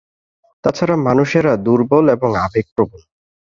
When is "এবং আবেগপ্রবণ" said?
2.09-3.01